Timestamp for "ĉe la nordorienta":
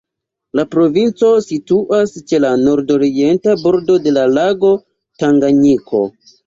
2.31-3.57